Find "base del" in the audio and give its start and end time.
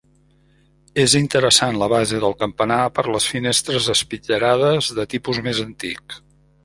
1.93-2.35